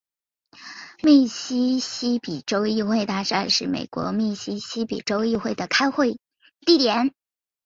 [1.03, 6.17] 密西西比州议会大厦是美国密西西比州议会的开会
[6.61, 7.13] 地点。